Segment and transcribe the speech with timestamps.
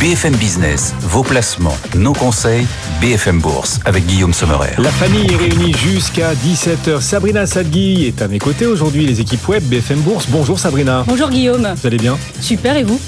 [0.00, 2.66] BFM Business, vos placements, nos conseils,
[3.02, 4.70] BFM Bourse avec Guillaume Sommerer.
[4.78, 7.02] La famille est réunie jusqu'à 17h.
[7.02, 10.24] Sabrina Sadgui est à mes côtés aujourd'hui, les équipes web BFM Bourse.
[10.30, 11.04] Bonjour Sabrina.
[11.06, 11.74] Bonjour Guillaume.
[11.76, 12.16] Vous allez bien?
[12.40, 12.98] Super et vous?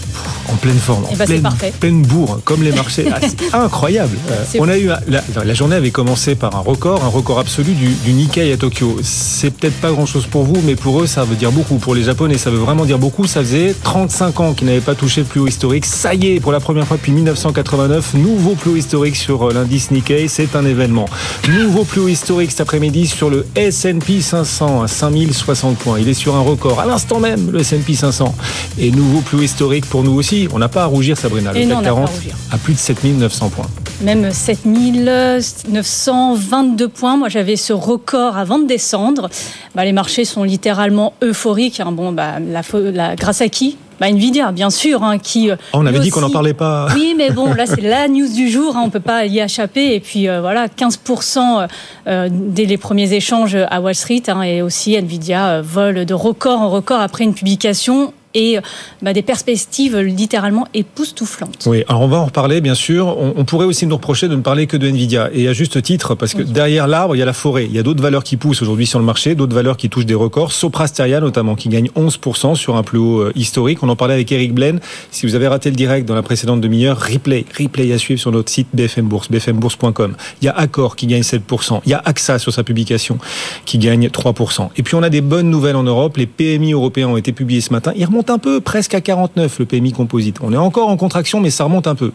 [0.53, 3.07] En pleine forme, en eh ben, pleine, pleine, bourre, comme les marchés.
[3.11, 4.17] Ah, c'est incroyable.
[4.59, 8.13] on a eu la, journée avait commencé par un record, un record absolu du, du
[8.13, 8.99] Nikkei à Tokyo.
[9.03, 11.77] C'est peut-être pas grand-chose pour vous, mais pour eux, ça veut dire beaucoup.
[11.77, 13.27] Pour les Japonais, ça veut vraiment dire beaucoup.
[13.27, 15.87] Ça faisait 35 ans qu'ils n'avaient pas touché le plus haut historique.
[15.87, 19.53] Ça y est, pour la première fois depuis 1989, nouveau plus haut historique sur euh,
[19.53, 20.29] l'indice Nikkei.
[20.29, 21.07] C'est un événement.
[21.49, 25.99] Nouveau plus haut historique cet après-midi sur le S&P 500 à 5060 points.
[25.99, 28.35] Il est sur un record à l'instant même, le S&P 500.
[28.79, 30.42] Et nouveau plus haut historique pour nous aussi.
[30.53, 31.53] On n'a pas à rougir, Sabrina.
[31.53, 32.11] Le CAC 40
[32.51, 33.69] à, plus de 7900 points.
[34.03, 37.17] Même 7922 points.
[37.17, 39.31] Moi, j'avais ce record avant de descendre.
[39.75, 41.81] Bah, les marchés sont littéralement euphoriques.
[41.81, 41.93] Hein.
[41.93, 43.77] Bon, bah, la, la, grâce à qui?
[44.01, 45.51] Bah, Nvidia, bien sûr, hein, qui.
[45.51, 46.89] Euh, oh, on avait dit qu'on n'en parlait pas.
[46.95, 48.77] Oui, mais bon, là, c'est la news du jour.
[48.77, 49.95] Hein, on peut pas y échapper.
[49.95, 51.69] Et puis, euh, voilà, 15%
[52.09, 54.25] euh, dès les premiers échanges à Wall Street.
[54.45, 58.59] et aussi, Nvidia vole de record en record après une publication et
[59.03, 61.67] bah, des perspectives littéralement époustouflantes.
[61.67, 63.17] Oui, alors on va en reparler bien sûr.
[63.19, 66.15] On, pourrait aussi nous reprocher de ne parler que de Nvidia et à juste titre
[66.15, 67.67] parce que derrière l'arbre il y a la forêt.
[67.67, 70.07] Il y a d'autres valeurs qui poussent aujourd'hui sur le marché, d'autres valeurs qui touchent
[70.07, 70.53] des records.
[70.53, 73.83] Soprasteria notamment qui gagne 11% sur un plus haut euh, historique.
[73.83, 74.81] On en parlait avec Eric Blaine.
[75.11, 78.33] Si vous avez raté le direct dans la précédente demi-heure, replay, replay à suivre sur
[78.33, 80.15] notre site BFM Bourse, bfmbourse.com.
[80.41, 81.81] Il y a Accor qui gagne 7%.
[81.85, 83.19] Il y a AXA sur sa publication
[83.65, 84.71] qui gagne 3%.
[84.77, 86.17] Et puis on a des bonnes nouvelles en Europe.
[86.17, 87.93] Les PMI européens ont été publiés ce matin.
[87.97, 90.39] Ils remontent un peu, presque à 49 le PMI composite.
[90.43, 92.13] On est encore en contraction, mais ça remonte un peu.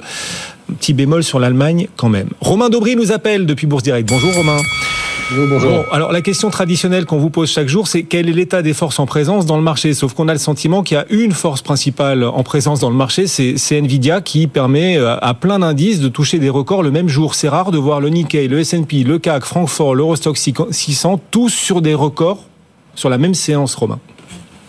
[0.79, 2.29] petit bémol sur l'Allemagne quand même.
[2.41, 4.07] Romain Daubry nous appelle depuis Bourse Direct.
[4.07, 4.59] Bonjour Romain.
[5.35, 5.83] Bonjour.
[5.91, 8.97] alors la question traditionnelle qu'on vous pose chaque jour, c'est quel est l'état des forces
[8.97, 9.93] en présence dans le marché?
[9.93, 12.95] Sauf qu'on a le sentiment qu'il y a une force principale en présence dans le
[12.95, 17.09] marché, c'est Nvidia qui permet euh, à plein d'indices de toucher des records le même
[17.09, 17.35] jour.
[17.35, 21.81] C'est rare de voir le Nikkei, le S&P, le CAC, Francfort, l'Eurostock 600, tous sur
[21.81, 22.45] des records
[22.95, 23.99] sur la même séance, Romain.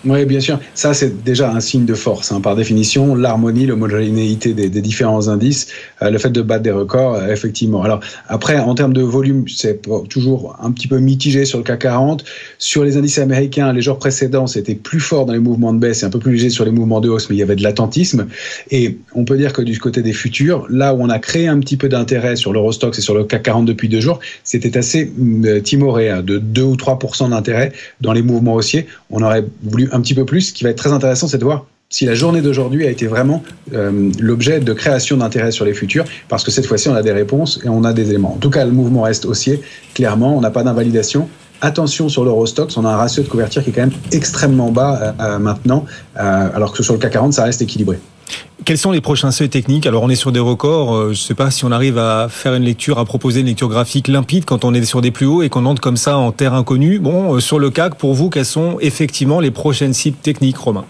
[0.05, 0.61] Oui, bien sûr.
[0.75, 2.31] Ça, c'est déjà un signe de force.
[2.31, 2.41] Hein.
[2.41, 5.67] Par définition, l'harmonie, l'homogénéité des, des, différents indices,
[6.03, 7.83] euh, le fait de battre des records, euh, effectivement.
[7.83, 7.99] Alors,
[8.29, 12.25] après, en termes de volume, c'est toujours un petit peu mitigé sur le CAC 40.
[12.59, 16.05] Sur les indices américains, les jours précédents, c'était plus fort dans les mouvements de baisse
[16.05, 17.65] et un peu plus léger sur les mouvements de hausse, mais il y avait de
[17.65, 18.29] l'attentisme.
[18.71, 21.59] Et on peut dire que du côté des futurs, là où on a créé un
[21.59, 25.11] petit peu d'intérêt sur l'Eurostox et sur le CAC 40 depuis deux jours, c'était assez
[25.45, 28.87] euh, timoré, hein, de 2 ou 3% d'intérêt dans les mouvements haussiers.
[29.11, 30.43] On aurait voulu un petit peu plus.
[30.43, 33.07] Ce qui va être très intéressant, c'est de voir si la journée d'aujourd'hui a été
[33.07, 37.03] vraiment euh, l'objet de création d'intérêt sur les futurs, parce que cette fois-ci, on a
[37.03, 38.35] des réponses et on a des éléments.
[38.35, 39.63] En tout cas, le mouvement reste haussier,
[39.95, 41.29] clairement, on n'a pas d'invalidation.
[41.61, 45.01] Attention sur l'Eurostox, on a un ratio de couverture qui est quand même extrêmement bas
[45.01, 47.99] euh, euh, maintenant, alors que sur le CAC 40, ça reste équilibré.
[48.65, 49.87] Quels sont les prochains seuils techniques?
[49.87, 52.29] Alors on est sur des records, euh, je ne sais pas si on arrive à
[52.29, 55.27] faire une lecture, à proposer une lecture graphique limpide quand on est sur des plus
[55.27, 56.99] hauts et qu'on entre comme ça en terre inconnue.
[56.99, 60.85] Bon, euh, sur le CAC, pour vous, quelles sont effectivement les prochaines cibles techniques, Romain?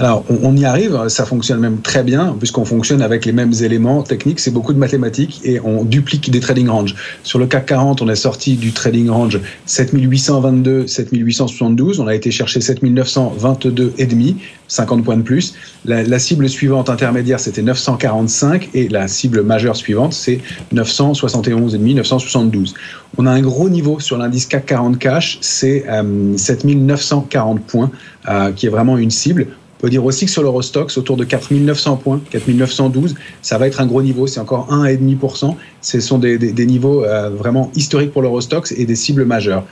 [0.00, 4.02] Alors, on, y arrive, ça fonctionne même très bien, puisqu'on fonctionne avec les mêmes éléments
[4.02, 6.94] techniques, c'est beaucoup de mathématiques, et on duplique des trading ranges.
[7.22, 12.30] Sur le CAC 40, on est sorti du trading range 7822, 7872, on a été
[12.30, 14.36] chercher 7922 et demi,
[14.68, 15.54] 50 points de plus.
[15.84, 20.40] La, cible suivante intermédiaire, c'était 945, et la cible majeure suivante, c'est
[20.72, 22.72] 971 et demi, 972.
[23.18, 25.84] On a un gros niveau sur l'indice CAC 40 cash, c'est
[26.36, 27.90] 7940 euh, points,
[28.30, 29.48] euh, qui est vraiment une cible.
[29.80, 33.80] On peut dire aussi que sur l'Eurostox, autour de 4900 points, 4912, ça va être
[33.80, 35.56] un gros niveau, c'est encore 1,5%.
[35.80, 39.64] Ce sont des, niveaux euh, vraiment historiques pour l'Eurostox et des cibles majeures.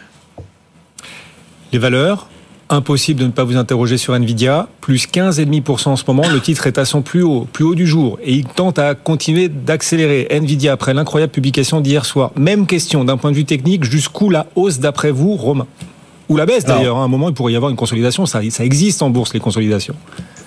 [1.74, 2.30] Les valeurs
[2.70, 6.28] Impossible de ne pas vous interroger sur Nvidia, plus 15,5% en ce moment.
[6.28, 8.94] Le titre est à son plus haut, plus haut du jour, et il tente à
[8.94, 10.26] continuer d'accélérer.
[10.30, 12.30] Nvidia après l'incroyable publication d'hier soir.
[12.36, 15.66] Même question d'un point de vue technique, jusqu'où la hausse d'après vous, Romain?
[16.28, 16.98] Ou la baisse d'ailleurs.
[16.98, 18.26] À un moment, il pourrait y avoir une consolidation.
[18.26, 19.94] Ça, ça existe en bourse, les consolidations.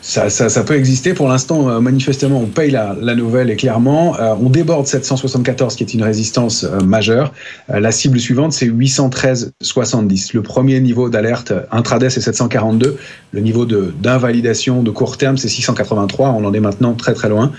[0.04, 1.13] Ça, ça, ça, peut exister.
[1.13, 5.75] Pour l'instant, euh, manifestement, on paye la, la, nouvelle et clairement, euh, on déborde 774,
[5.75, 7.31] qui est une résistance euh, majeure.
[7.69, 10.31] la cible suivante, c'est 813,70.
[10.33, 12.98] Le premier niveau d'alerte intraday, c'est 742.
[13.31, 16.30] Le niveau d'invalidation de, court terme, c'est 683.
[16.30, 17.51] On en est maintenant très très loin.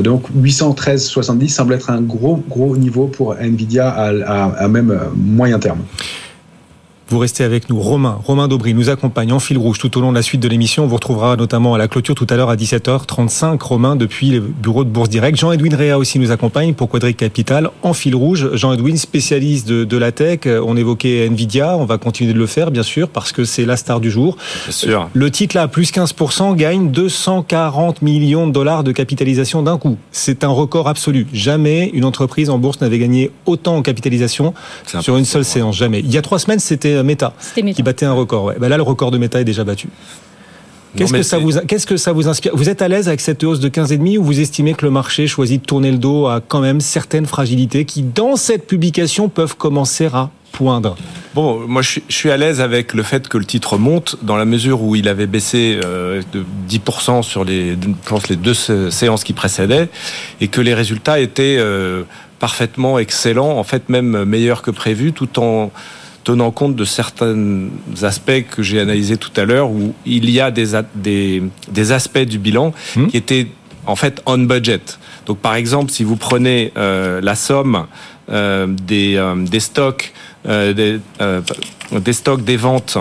[0.00, 5.58] donc 813,70 semble être un gros gros niveau pour Nvidia à, à, à même moyen
[5.58, 5.80] terme.
[7.12, 7.78] Vous restez avec nous.
[7.78, 10.48] Romain, Romain Daubry nous accompagne en fil rouge tout au long de la suite de
[10.48, 10.84] l'émission.
[10.84, 13.60] On vous retrouvera notamment à la clôture tout à l'heure à 17h35.
[13.62, 15.38] Romain depuis le bureau de Bourse Direct.
[15.38, 18.48] Jean-Edwin Réa aussi nous accompagne pour Quadric Capital en fil rouge.
[18.54, 20.46] Jean-Edwin, spécialiste de, de, la tech.
[20.46, 21.76] On évoquait Nvidia.
[21.76, 24.38] On va continuer de le faire, bien sûr, parce que c'est la star du jour.
[24.64, 25.10] Bien sûr.
[25.12, 29.98] Le titre là, plus 15%, gagne 240 millions de dollars de capitalisation d'un coup.
[30.12, 31.26] C'est un record absolu.
[31.34, 34.54] Jamais une entreprise en bourse n'avait gagné autant en capitalisation
[34.86, 35.76] sur une seule séance.
[35.76, 36.00] Jamais.
[36.00, 38.44] Il y a trois semaines, c'était Meta, Meta, qui battait un record.
[38.44, 38.56] Ouais.
[38.58, 39.88] Ben là, le record de Meta est déjà battu.
[40.94, 42.52] Qu'est-ce que ça vous qu'est-ce que ça vous inspire?
[42.54, 45.26] Vous êtes à l'aise avec cette hausse de 15,5 ou vous estimez que le marché
[45.26, 49.56] choisit de tourner le dos à quand même certaines fragilités qui dans cette publication peuvent
[49.56, 50.96] commencer à poindre?
[51.34, 54.44] Bon, moi je suis à l'aise avec le fait que le titre monte dans la
[54.44, 58.52] mesure où il avait baissé de 10% sur les, je pense, les deux
[58.90, 59.88] séances qui précédaient
[60.42, 61.58] et que les résultats étaient
[62.38, 65.70] parfaitement excellents, en fait même meilleurs que prévu, tout en
[66.24, 67.68] tenant compte de certains
[68.02, 72.18] aspects que j'ai analysés tout à l'heure, où il y a des, des, des aspects
[72.18, 73.06] du bilan mmh.
[73.08, 73.48] qui étaient
[73.86, 74.80] en fait on budget.
[75.26, 77.86] Donc par exemple, si vous prenez euh, la somme
[78.30, 80.12] euh, des, euh, des stocks,
[80.44, 80.98] des,
[81.92, 82.98] des stocks, des ventes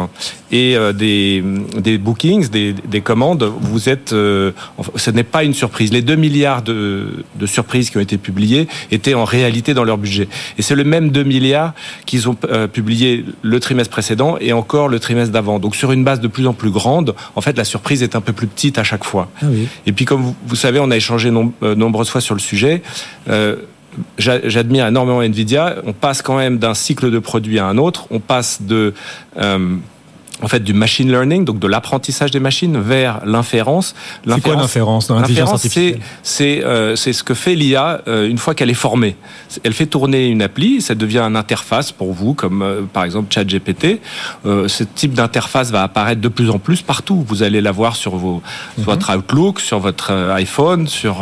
[0.51, 1.43] et des,
[1.77, 5.91] des bookings, des, des commandes, vous êtes, ce n'est pas une surprise.
[5.91, 9.97] Les 2 milliards de, de surprises qui ont été publiées étaient en réalité dans leur
[9.97, 10.27] budget.
[10.57, 11.73] Et c'est le même 2 milliards
[12.05, 12.37] qu'ils ont
[12.71, 15.59] publié le trimestre précédent et encore le trimestre d'avant.
[15.59, 18.21] Donc sur une base de plus en plus grande, en fait, la surprise est un
[18.21, 19.29] peu plus petite à chaque fois.
[19.41, 19.67] Ah oui.
[19.85, 22.39] Et puis comme vous, vous, savez, on a échangé nom, euh, nombreuses fois sur le
[22.39, 22.81] sujet.
[23.29, 23.55] Euh,
[24.17, 25.75] J'admire énormément Nvidia.
[25.85, 28.07] On passe quand même d'un cycle de produits à un autre.
[28.11, 28.93] On passe de
[29.37, 29.75] euh,
[30.41, 33.95] en fait du machine learning, donc de l'apprentissage des machines, vers l'inférence.
[34.27, 38.37] C'est quoi l'inférence dans l'intelligence artificielle C'est euh, c'est ce que fait l'IA euh, une
[38.37, 39.15] fois qu'elle est formée.
[39.63, 43.33] Elle fait tourner une appli, ça devient une interface pour vous, comme euh, par exemple
[43.33, 43.99] ChatGPT.
[44.45, 47.23] Ce type d'interface va apparaître de plus en plus partout.
[47.27, 48.85] Vous allez la voir sur vos, mm -hmm.
[48.85, 50.11] votre Outlook, sur votre
[50.43, 51.15] iPhone, sur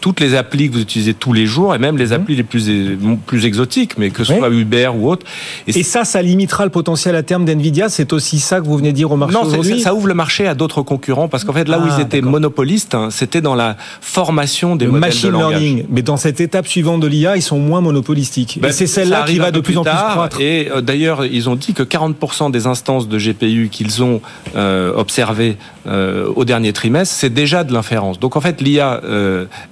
[0.00, 2.90] toutes les applis que vous utilisez tous les jours, et même les applis mm -hmm.
[2.90, 4.48] les plus plus exotiques, mais que ce soit.
[4.64, 5.26] Uber ou autre.
[5.66, 7.88] Et, et ça, ça limitera le potentiel à terme d'Nvidia.
[7.88, 10.46] C'est aussi ça que vous venez de dire au marché Non, ça ouvre le marché
[10.46, 13.54] à d'autres concurrents parce qu'en fait, là où Ah, ils étaient monopolistes, hein, c'était dans
[13.54, 15.60] la formation des le modèles machine de langage.
[15.60, 15.86] learning.
[15.88, 18.58] Mais dans cette étape suivante de l'IA, ils sont moins monopolistiques.
[18.60, 20.40] Ben, et c'est celle-là qui va de plus, en plus croître.
[20.40, 24.20] Et euh, d'ailleurs, ils ont dit que 40% des instances de GPU qu'ils ont
[24.56, 25.56] euh, observées
[25.86, 28.20] euh, au dernier trimestre, c'est déjà de l'inférence.
[28.20, 29.00] Donc en fait, l'IA,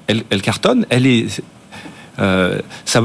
[0.07, 1.27] elle, elle, cartonne, elle est...
[2.85, 3.03] Ça,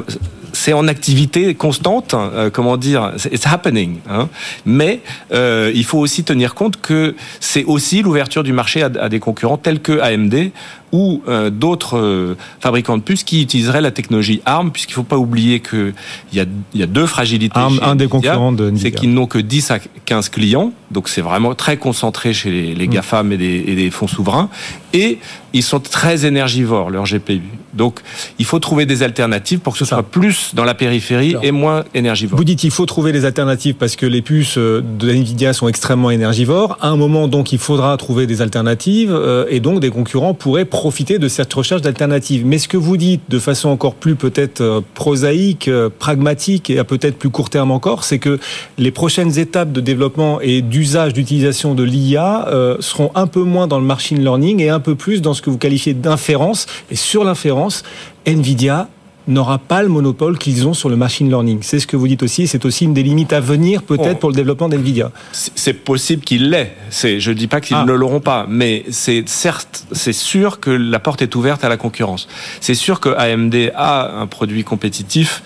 [0.58, 3.98] c'est en activité constante, euh, comment dire, it's happening.
[4.10, 4.28] Hein,
[4.66, 5.02] mais
[5.32, 9.20] euh, il faut aussi tenir compte que c'est aussi l'ouverture du marché à, à, des
[9.20, 10.52] concurrents tels que AMD
[10.92, 15.04] ou euh, d'autres euh, fabricants de puces qui utiliseraient la technologie ARM, puisqu'il ne faut
[15.04, 15.94] pas oublier qu'il
[16.34, 17.58] y a, y a deux fragilités.
[17.58, 21.22] ARM, un des concurrents de C'est qu'ils n'ont que 10 à 15 clients, donc c'est
[21.22, 24.50] vraiment très concentré chez les, les GAFAM et des, et des fonds souverains,
[24.94, 25.20] et
[25.54, 27.42] ils sont très énergivores, leurs GPU.
[27.74, 28.00] Donc
[28.40, 31.52] il faut trouver des alternatives pour que ce soit plus dans la périphérie Alors, et
[31.52, 32.38] moins énergivore.
[32.38, 36.10] Vous dites qu'il faut trouver des alternatives parce que les puces de Nvidia sont extrêmement
[36.12, 36.78] énergivores.
[36.82, 40.66] À un moment, donc, il faudra trouver des alternatives euh, et donc des concurrents pourraient
[40.78, 42.46] profiter de cette recherche d'alternatives.
[42.46, 46.78] Mais ce que vous dites de façon encore plus peut-être euh, prosaïque, euh, pragmatique et
[46.78, 48.38] à peut-être plus court terme encore, c'est que
[48.78, 53.66] les prochaines étapes de développement et d'usage, d'utilisation de l'IA euh, seront un peu moins
[53.66, 56.68] dans le machine learning et un peu plus dans ce que vous qualifiez d'inférence.
[56.92, 57.82] Et sur l'inférence,
[58.28, 58.88] Nvidia
[59.28, 61.60] n'aura pas le monopole qu'ils ont sur le machine learning.
[61.62, 64.16] C'est ce que vous dites aussi, c'est aussi une des limites à venir peut-être bon,
[64.16, 65.12] pour le développement d'NVIDIA.
[65.32, 66.76] C'est possible qu'il l'ait.
[66.92, 67.86] Je ne dis pas qu'ils ah.
[67.86, 71.78] ne l'auront pas, mais c'est certes, c'est sûr que la porte est ouverte à la
[71.78, 72.28] concurrence.
[72.62, 75.44] C'est sûr que AMD a un produit compétitif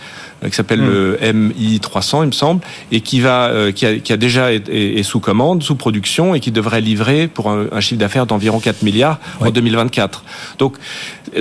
[0.50, 0.90] qui s'appelle mmh.
[0.90, 5.04] le MI300, il me semble, et qui va, euh, qui, a, qui a déjà est
[5.04, 8.82] sous commande, sous production, et qui devrait livrer pour un, un chiffre d'affaires d'environ 4
[8.84, 9.50] milliards ouais.
[9.50, 10.24] en 2024.
[10.58, 10.78] Donc,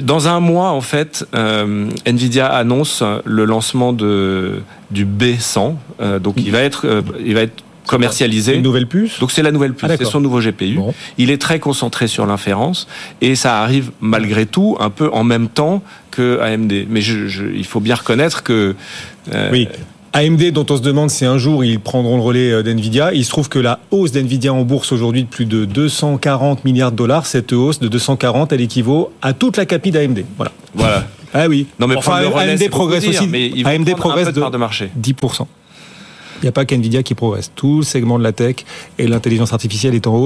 [0.00, 5.76] dans un mois, en fait, euh, Nvidia annonce le lancement de du B100.
[6.00, 6.40] Euh, donc, mmh.
[6.40, 8.54] il va être, il va être commercialisé.
[8.54, 10.74] Une nouvelle puce Donc c'est la nouvelle puce, ah, c'est son nouveau GPU.
[10.74, 10.94] Bon.
[11.18, 12.86] Il est très concentré sur l'inférence
[13.20, 16.72] et ça arrive malgré tout un peu en même temps que AMD.
[16.88, 18.74] Mais je, je, il faut bien reconnaître que...
[19.34, 19.68] Euh, oui.
[20.12, 23.30] AMD, dont on se demande si un jour ils prendront le relais d'NVIDIA, il se
[23.30, 27.26] trouve que la hausse d'NVIDIA en bourse aujourd'hui de plus de 240 milliards de dollars,
[27.26, 30.24] cette hausse de 240, elle équivaut à toute la capi d'AMD.
[30.36, 30.52] Voilà.
[30.74, 31.06] Voilà.
[31.32, 31.66] Ah oui.
[31.78, 33.28] Non mais enfin, AMD progresse dire, aussi.
[33.28, 34.90] Mais AMD progresse de, de, de marché.
[35.00, 35.46] 10%.
[36.40, 37.50] Il n'y a pas qu'NVIDIA qui progresse.
[37.54, 38.56] Tout le segment de la tech
[38.98, 40.18] et l'intelligence artificielle est en haut.